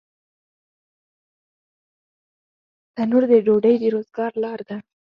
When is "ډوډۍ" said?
3.45-3.75